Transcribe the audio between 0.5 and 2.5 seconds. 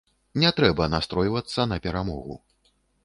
трэба настройвацца на перамогу.